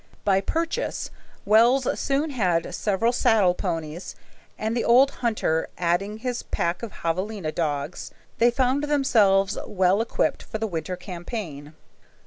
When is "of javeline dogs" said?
6.81-8.09